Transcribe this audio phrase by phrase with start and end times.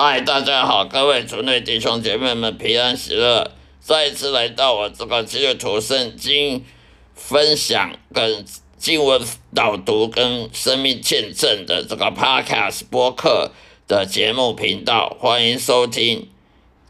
[0.00, 3.50] 嗨，大家好，各位族内弟兄姐妹们，平安喜乐！
[3.80, 6.64] 再一次来到我这个基督徒圣经
[7.16, 8.44] 分享、跟
[8.76, 9.20] 经文
[9.52, 13.50] 导读、跟生命见证的这个 Podcast 播客
[13.88, 16.28] 的节目频道，欢迎收听。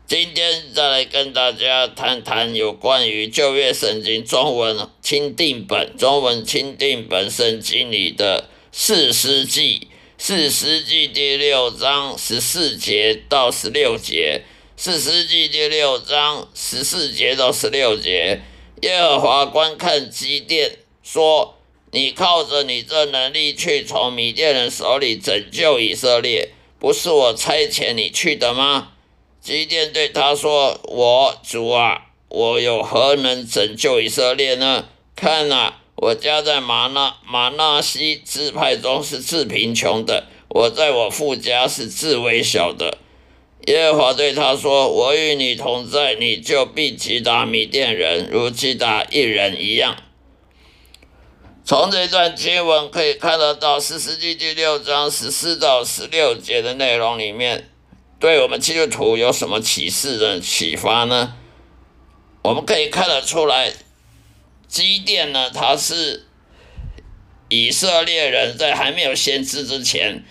[0.06, 9.87] 今天再来跟大家谈谈有关于旧约圣经中文钦定本、中文钦定本圣经里的四诗记。
[10.20, 14.42] 四世纪第六章十四节到十六节，
[14.76, 18.40] 四世纪第六章十四节到十六节，
[18.82, 20.72] 耶和华观看基甸，
[21.04, 21.54] 说
[21.92, 28.94] ：“你靠着你这能力去从米甸人手里拯救以色列，不是我差遣你去的吗？”
[29.40, 34.88] 基甸对他说：“我主啊，我有何能拯救以色列呢？
[35.14, 42.98] 看啊！”我家在马纳马纳西支派中是最贫穷的，我在我父家是最微小的。
[43.66, 49.96] 耶和华对他说：“我与你同在，你就必击打米甸人，如击打一人一样。”
[51.66, 57.70] 从这段经文可以看得到，四世纪第六章十四到十六节的内容里面，
[58.20, 61.34] 对我们基督徒有什么启示的启发呢？
[62.42, 63.72] 我们可以看得出来。
[64.68, 65.50] 基甸呢？
[65.50, 66.26] 他是
[67.48, 70.22] 以色列人在还没有先知之前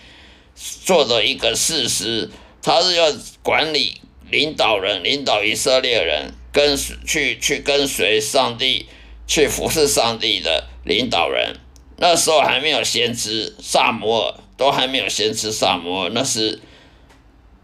[0.54, 2.30] 做的一个事实，
[2.62, 8.86] 他是要管理、领导人、领导以色列人跟去去跟随上帝、
[9.26, 11.56] 去服侍上帝的领导人。
[11.96, 16.60] 那时候还没有先知萨摩尔，都还没有先知萨摩尔，那是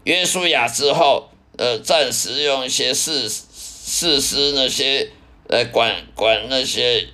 [0.03, 5.09] 约书亚之后，呃，暂时用一些事事实那些。
[5.47, 7.07] 来管管那些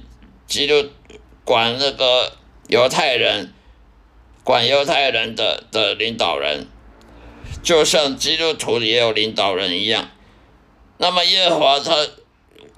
[0.47, 0.90] 基督
[1.44, 2.38] 管那个
[2.68, 3.53] 犹太人，
[4.44, 6.68] 管犹太人的的领导人，
[7.62, 10.09] 就像基督徒也有领导人一样。
[10.97, 12.08] 那么耶和华他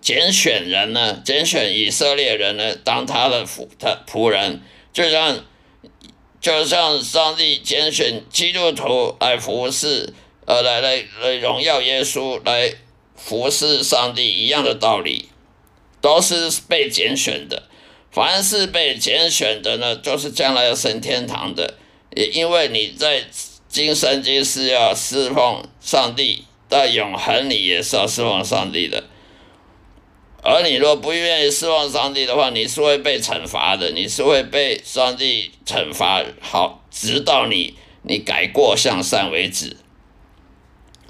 [0.02, 4.62] 拣选人呢，拣选以色列人呢，当他的仆他仆人，
[4.92, 5.44] 就像
[6.42, 10.14] 就像上帝拣选基督徒来服侍，
[10.46, 12.74] 呃，来来来荣耀耶稣，来
[13.16, 15.30] 服侍上帝一样的道理。
[16.04, 17.64] 都是被拣选的，
[18.12, 21.76] 凡是被拣选的呢，就是将来要升天堂的。
[22.14, 23.24] 也因为你在
[23.70, 29.06] 今生今世要侍奉上帝，在永恒里也是要侍奉上帝的。
[30.44, 39.78] 而你若不愿意侍奉上帝的话，你是会被惩罚的，你是会被上帝惩罚，好，直到你你改过向善为止。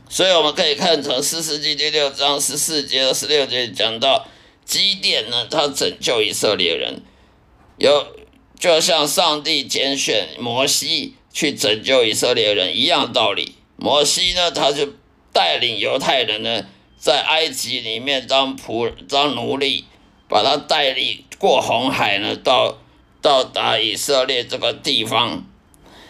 [0.07, 4.27] 所以我们可以看成四世纪第六章十四节十六节讲到。
[4.65, 5.47] 基甸呢？
[5.49, 7.01] 他拯救以色列人，
[7.77, 8.07] 有
[8.57, 13.55] 就像上帝拣选摩西去拯救以色列人一样道理。
[13.75, 14.93] 摩西呢，他就
[15.33, 16.65] 带领犹太人呢，
[16.97, 19.85] 在埃及里面当仆当奴隶，
[20.29, 22.79] 把他带领过红海呢，到
[23.21, 25.45] 到达以色列这个地方，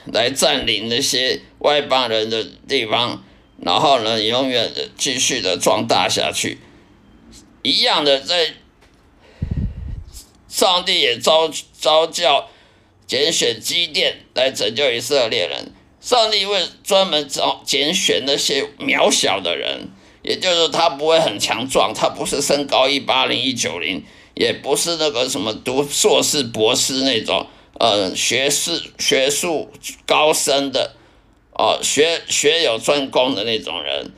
[0.05, 3.23] 来占领那些外邦人的地方，
[3.59, 6.59] 然后呢，永远的继续的壮大下去。
[7.63, 8.53] 一样的，在
[10.47, 12.49] 上帝也招招教
[13.07, 15.73] 拣选基甸来拯救以色列人。
[15.99, 19.87] 上帝会专门找拣选那些渺小的人，
[20.21, 24.03] 也就是他不会很强壮，他不是身高一八零一九零，
[24.35, 27.47] 也不是那个什么读硕士博士那种，
[27.79, 29.71] 呃，学士学术
[30.05, 30.93] 高深的，
[31.53, 34.11] 哦，学学有专攻的那种人。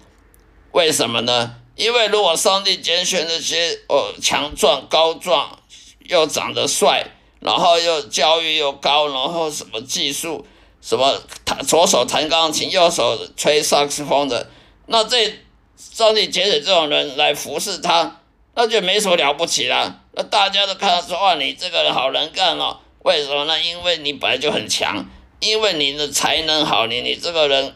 [0.72, 1.58] 为什么呢？
[1.76, 5.60] 因为如果上帝拣选那些哦强壮高壮
[6.08, 7.06] 又长得帅，
[7.42, 10.46] 然后又教育又高，然后什么技术
[10.82, 14.50] 什么弹左手弹钢琴，右手吹萨克斯风的，
[14.86, 15.40] 那这
[15.76, 18.22] 上帝拣选这种人来服侍他，
[18.54, 20.02] 那就没什么了不起了。
[20.14, 22.78] 那大家都看到说哇，你这个人好能干哦。
[23.04, 23.62] 为什么呢？
[23.62, 25.06] 因为你本来就很强，
[25.42, 27.76] 因为你的才能好，你你这个人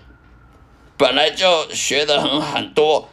[0.98, 3.09] 本来就学的很很多。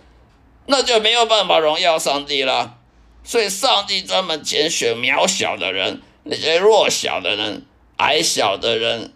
[0.67, 2.79] 那就没有办法荣耀上帝了，
[3.25, 7.65] 所以上帝专门拣选渺小的人，那些弱小的人、
[7.99, 9.13] 矮小的人、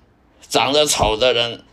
[0.48, 1.64] 长得丑的人，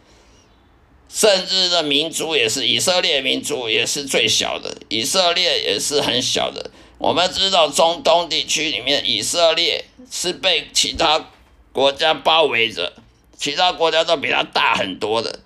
[1.10, 6.72] 甚至的民族也是以色列民族也是最小的，以色列也是很小的。
[6.98, 11.30] 我们知道中东地区里面，以色列是被其他
[11.72, 12.94] 国家包围着，
[13.38, 15.42] 其他国家都比它大很多的，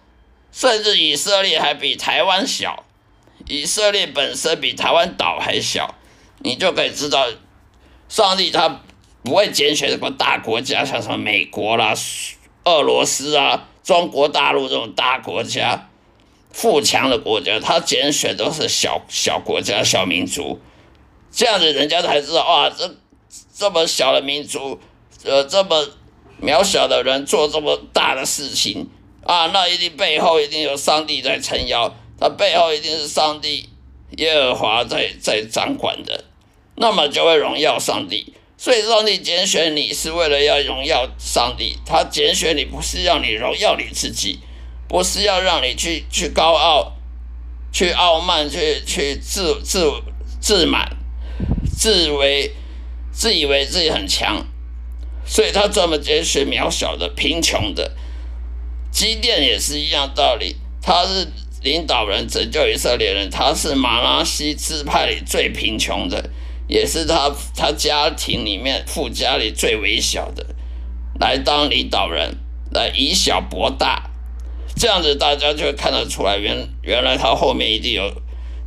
[0.54, 2.86] 甚至以色列还比台湾小。
[3.47, 5.95] 以色列本身比台湾岛还小，
[6.39, 7.27] 你就可以知道，
[8.09, 8.81] 上帝他
[9.23, 11.93] 不会拣选什么大国家，像什么美国啦、
[12.65, 15.89] 俄罗斯啊、中国大陆这种大国家，
[16.51, 20.59] 富强的国家，他拣选都是小小国家、小民族，
[21.31, 22.97] 这样子人家才知道哇，这
[23.53, 24.79] 这么小的民族，
[25.23, 25.88] 呃，这么
[26.41, 28.89] 渺小的人做这么大的事情
[29.23, 33.68] 啊，那一定背后一定有上帝在撑腰，他背后一定是上帝
[34.18, 36.23] 耶和华在在掌管的，
[36.75, 38.33] 那么就会荣耀上帝。
[38.57, 44.39] 所以上帝拣选你是为了要荣耀上帝，他拣选你不是要你荣耀你自己。
[44.88, 46.91] 不是要让你去去高傲，
[47.71, 49.89] 去傲慢，去去自自
[50.41, 50.97] 自满，
[51.74, 52.51] 自为
[53.09, 54.45] 自以为自己很强，
[55.25, 57.95] 所以他专门拣选渺小的、贫穷的。
[58.91, 61.31] 基甸也是一样道理，他是
[61.62, 66.30] 领导人拯救以色列人，他是马拉西支派里最贫穷的，
[66.68, 70.46] 也是他他家庭里面富家里最微小的，
[71.19, 72.38] 来当领导人，
[72.72, 74.10] 来以小博大。
[74.75, 78.12] 这样子大家就会看得出来，原原来他后面一定有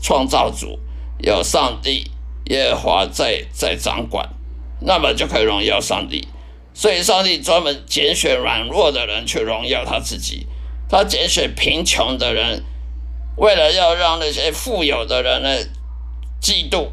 [0.01, 0.79] 创造主，
[1.19, 2.11] 有上帝
[2.51, 4.29] 耶和华在在掌管，
[4.81, 6.29] 那么就可以荣耀上帝。
[6.75, 10.47] 所以上帝专门拣选软弱的人去荣耀他自己，
[10.89, 12.63] 他拣选贫穷的人，
[13.37, 15.49] 为了要让那些富有的人呢
[16.41, 16.89] 嫉妒，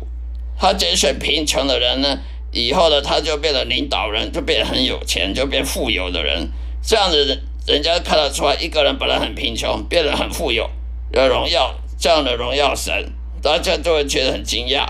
[0.58, 2.20] 他拣选贫穷的人呢，
[2.52, 6.50] 以后呢他就变成领导人，就变很有钱，就变富有的人，
[6.84, 7.26] 这样子。
[7.26, 10.68] 人人家看得出来，一个人本来很贫穷，变得很富有，
[11.14, 14.84] 有荣耀，这样的荣耀神，大家就会觉得很惊讶。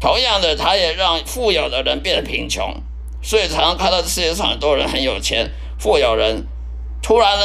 [0.00, 2.82] 同样的，他也让富有的人变得贫穷，
[3.22, 5.48] 所以常常看到世界上很多人很有钱，
[5.78, 6.44] 富有人
[7.00, 7.44] 突然呢，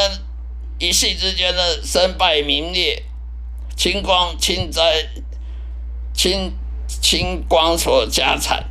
[0.80, 3.04] 一夕之间呢，身败名裂，
[3.82, 5.10] 清光清灾，
[6.14, 6.54] 清
[6.88, 8.70] 清光所有家产，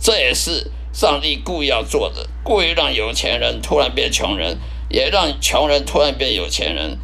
[0.00, 4.58] 这也是上帝故意要做的，故意让有钱人突然变穷人。
[4.88, 6.98] 也让穷人突然变有钱人，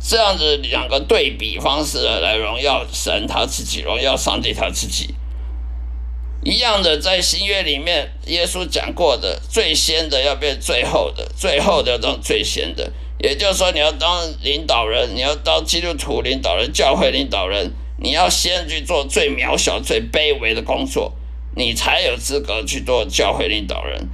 [0.00, 5.14] 这样子两个对比方式来荣耀神他自己，荣耀上帝他自己。
[6.42, 12.92] 一样的，在新约里面，耶稣讲过的，最先的要变最后的，最后的当最先的。
[13.18, 21.14] 也就是说，你要当领导人，你要当基督徒领导人、教会领导人，你要先去做最渺小、最卑微的工作，
[21.54, 24.08] 你才有资格去做教会领导人。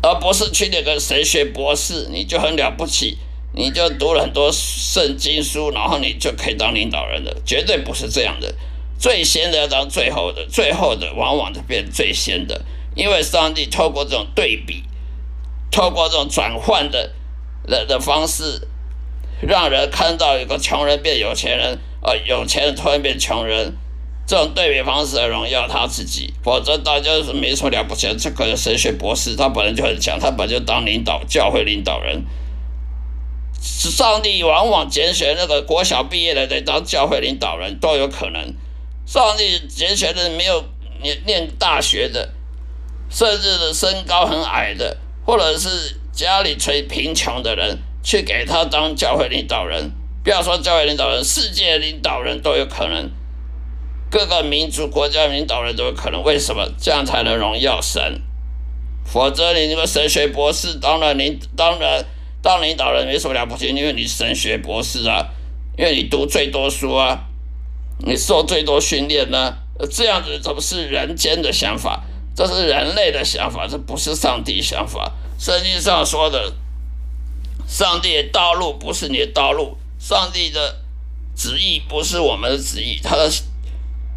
[0.00, 3.18] 而不是去那个神学博士，你就很了不起，
[3.52, 8.54] 你就读了很多圣经书，然后你就可以当领导人的，绝对不是这样的。
[8.98, 12.64] 最先的要当最后的，最后的往往就变最先的，
[12.94, 14.84] 因为上帝透过这种对比，
[15.70, 17.12] 透过这种转换的
[17.68, 18.66] 的的方式，
[19.40, 23.76] 让人看到一个穷人变有钱人，呃，有钱人突然变穷人。
[24.26, 28.14] 这种对比方式的荣耀他自己，否则大家是没什么了不起的。
[28.14, 32.26] 这个神学博士他本来就很强，他本来就当领导教会领导人。
[33.58, 38.54] 上帝往往拣选那个国小毕业的在当教会领导人都有可能。
[39.06, 40.62] 上帝拣选的没有
[41.00, 42.34] 念念大学的，
[43.08, 49.92] 甚至的身高很矮的，或者是家里最贫穷的人，去给他当教会领导人。
[50.24, 53.08] 不要说教会领导人，世界领导人都有可能。
[54.10, 58.20] 各个民族国家领导人都有可能，为什么这样才能荣耀神？
[59.06, 62.04] 否则你那个神学博士当然领当然
[62.42, 65.28] 当领导人没什么了不起，因为你神学博士啊，
[65.78, 67.26] 因为你读最多书啊，
[68.04, 69.56] 你受最多训练呢，
[69.88, 72.02] 这样子这不是人间的想法，
[72.46, 75.10] 这是人类的想法，这不是上帝想法。
[75.38, 76.54] 圣经上说的，
[77.66, 80.76] 上帝的道路不是你的道路，上帝的
[81.34, 83.28] 旨意不是我们的旨意，他的。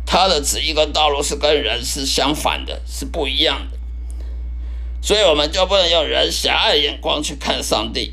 [0.04, 3.78] 他的旨意跟道路是跟人是相反的，是不一样的，
[5.02, 8.12] 所以我们就不能用人狭隘眼光去看上帝。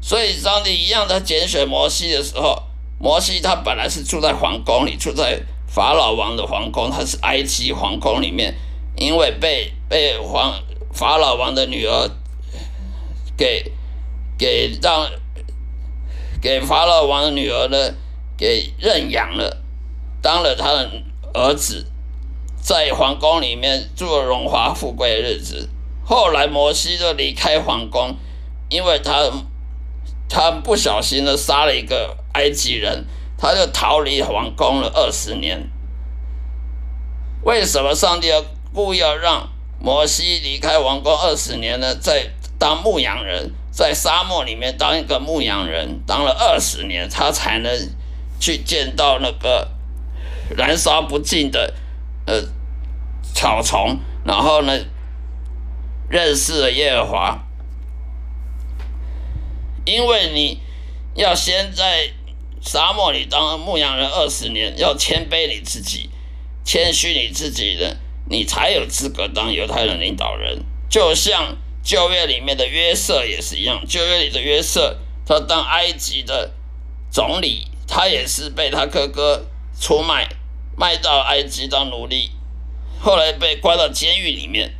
[0.00, 2.62] 所以上帝一样，他拣选摩西的时候，
[3.00, 8.54] 摩西他本来是住在皇宫里，住在法老王的皇宫，他是埃及皇宫里面，
[8.96, 12.10] 因为被被皇法老王的女儿
[13.36, 13.72] 给
[14.36, 15.10] 给让
[16.40, 17.94] 给法老王的女儿呢
[18.36, 19.62] 给认养了。
[20.22, 20.90] 当了他的
[21.32, 21.86] 儿子，
[22.60, 25.70] 在皇宫里面住了荣华富贵的日子。
[26.04, 28.16] 后来摩西就离开皇宫，
[28.68, 29.30] 因为他
[30.28, 33.06] 他不小心的杀了一个埃及人，
[33.38, 35.70] 他就逃离皇宫了二十年。
[37.42, 38.44] 为什么上帝要
[38.74, 39.50] 故要让
[39.80, 41.94] 摩西离开王宫二十年呢？
[41.94, 47.90] 在当牧羊人，在沙漠里面当一个牧羊人，当了二十年，他才能
[48.38, 49.72] 去见到那个。
[50.56, 51.74] 燃烧不尽的
[52.26, 52.42] 呃
[53.32, 54.80] 草丛，然后呢，
[56.08, 57.46] 认识了耶和华，
[59.84, 60.60] 因为你
[61.14, 62.10] 要先在
[62.60, 66.10] 沙漠里当牧羊人二十年，要谦卑你自己，
[66.64, 67.96] 谦虚你自己的，
[68.30, 70.64] 你才有资格当犹太人领导人。
[70.88, 76.52] 就像旧约里面的约瑟也是一样，旧约里的约瑟，他当埃及的
[77.10, 79.46] 总理，他也是被他哥哥
[79.80, 80.28] 出卖，
[80.76, 82.30] 卖到埃及当奴隶，
[83.00, 84.74] 后来被关到监狱里面，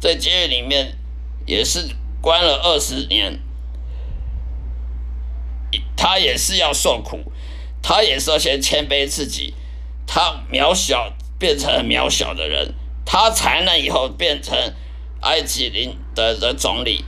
[0.00, 0.96] 在监狱里面
[1.44, 1.90] 也是
[2.22, 3.40] 关了二十年。
[5.96, 7.20] 他也是要受苦，
[7.82, 9.52] 他也是要先谦卑自己，
[10.06, 12.74] 他渺小变成渺小的人，
[13.06, 14.54] 他才能以后变成
[15.22, 17.02] 埃及领的的总理，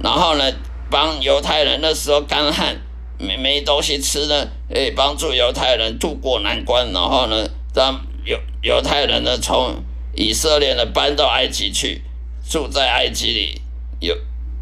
[0.00, 0.44] 然后呢，
[0.88, 2.76] 帮犹太人那时候干旱
[3.18, 9.82] 没没东西吃呢，诶，帮助犹太人渡过难关，然后呢，让犹犹太人呢从
[10.14, 12.02] 以色列呢搬到埃及去，
[12.48, 13.60] 住在埃及里，
[13.98, 14.16] 有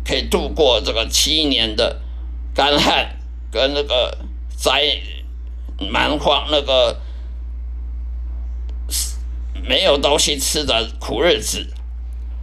[0.06, 2.00] 可以度过这个七年的
[2.54, 3.16] 干旱。
[3.52, 4.16] 跟那个
[4.56, 4.80] 灾
[5.90, 6.96] 蛮荒那个
[9.66, 11.66] 没有东西吃的苦日子，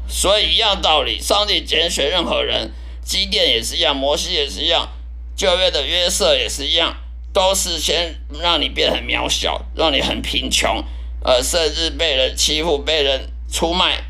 [0.08, 2.72] 所以一样道理，上帝拣选任何人，
[3.04, 4.90] 基甸也是一样，摩西也是一样，
[5.36, 6.96] 旧约的约瑟也是一样，
[7.34, 10.84] 都是先让你变得很渺小，让你很贫穷，
[11.24, 14.04] 呃，甚至被人欺负、被人出卖，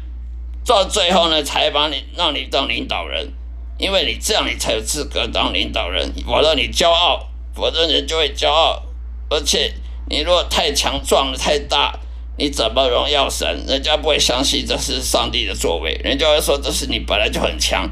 [0.66, 3.34] 到最后呢，才把你让你当领导人。
[3.80, 6.12] 因为你这样，你才有资格当领导人。
[6.26, 8.82] 否则你骄傲，否则人就会骄傲。
[9.30, 9.72] 而且
[10.10, 12.00] 你如果太强壮了、太大，
[12.38, 13.66] 你怎么荣耀神？
[13.68, 17.90] 人家不会相信这是上帝的作为，人家会说这是你本来就很强。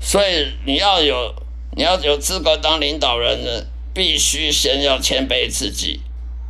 [0.00, 1.34] 所以你要有，
[1.76, 6.00] 你要有资格当领导人的，必须先要谦卑自己，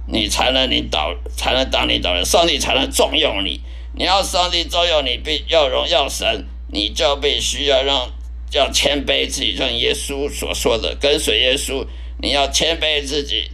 [0.08, 3.60] 你才能领导，才能当领导人，上帝才能重用你。
[3.94, 6.46] 你要上帝重用你，必要荣耀神。
[6.68, 8.10] 你就必须要让
[8.50, 11.86] 要谦卑自己，像耶稣所说的，跟随耶稣。
[12.20, 13.50] 你要谦卑自己，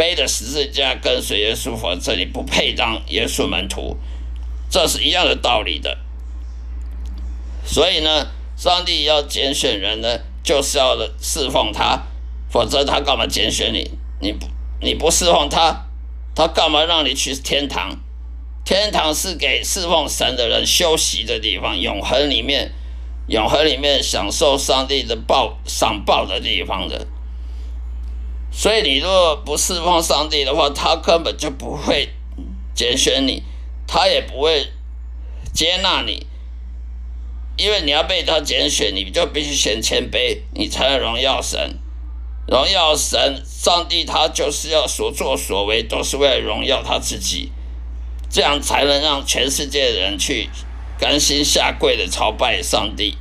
[0.00, 3.98] 背着十字架跟随耶稣，否则你不配当耶稣门徒。
[4.70, 5.98] 这是一样的道理的。
[7.66, 12.04] 所以呢，上帝要拣选人呢，就是要侍奉他，
[12.50, 13.90] 否则他干嘛拣选你？
[14.22, 14.46] 你不
[14.80, 15.84] 你不侍奉他，
[16.34, 17.98] 他干嘛让你去天堂？
[18.64, 22.72] 天堂是给侍奉神的人休息的地方，永恒里面，
[23.28, 27.06] 永恒里面享受上帝的报赏报的地方的。
[28.52, 32.10] 所以你若不侍奉上帝的话，他根本就不会
[32.74, 33.42] 拣选你，
[33.86, 34.72] 他也不会
[35.52, 36.26] 接纳你，
[37.56, 41.78] 因为你要被他拣选，你就必须先谦卑，你才能荣耀神，
[42.46, 47.52] 荣耀神，上帝他就是要所作所为都是为了荣耀他自己。
[48.32, 50.48] 这样才能让全世界的人去
[51.00, 53.16] 甘心下跪的朝拜上帝，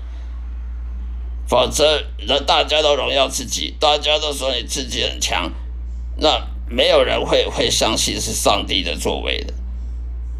[1.50, 5.52] 否则那大家都荣耀自己，大家都说你自己很强，
[6.18, 9.54] 那没有人会会相信是上帝的作为的。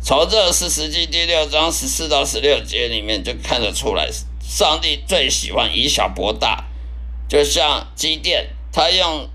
[0.02, 4.08] 从这四十记第六章十四到十六节里面就看得出来，
[4.40, 6.66] 上帝最喜欢以小博大，
[7.28, 9.28] 就像基甸，他用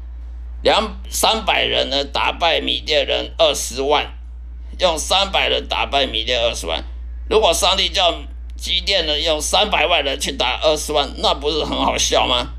[0.63, 4.15] 两三百人呢打败米甸人二十万。
[4.81, 6.83] 用三百人打败米甸二十万，
[7.31, 8.13] 如果上帝叫
[8.57, 12.53] 机电呢用三百万人去打二十万，那不是很好笑吗？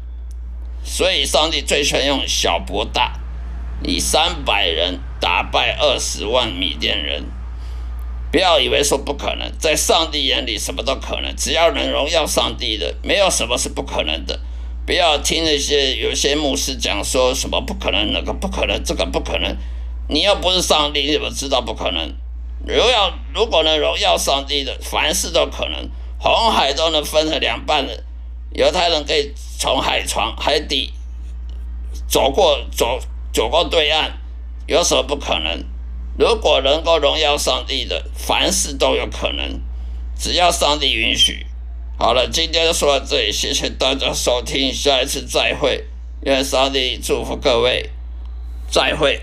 [0.84, 3.20] 所以上帝最喜欢用小博大，
[3.84, 7.24] 以三百人打败二十万米甸人。
[8.32, 14.40] 不要以为说不可能，在上帝眼里什么都可能，只要能荣耀上帝的，没有什么是不可能的。
[14.86, 19.56] 不要听那些有些牧师讲说什么不可能，那个不可能，这个不可能。
[20.10, 22.14] 你又不是上帝，你怎么知道不可能？
[22.64, 25.90] 荣耀，如果能荣耀上帝的，凡事都可能。
[26.18, 28.04] 红海都能分成两半的，
[28.54, 30.92] 犹太人可以从海床、海底
[32.08, 33.00] 走过，走
[33.32, 34.18] 走过对岸，
[34.66, 35.64] 有什么不可能？
[36.18, 39.62] 如果能够荣耀上帝的，凡事都有可能，
[40.18, 41.46] 只要上帝允许。
[42.00, 45.86] 好了，今天就说到这里，谢谢大家收听，下一次再会，
[46.22, 47.92] 愿上帝祝福各位，
[48.72, 49.22] 再会。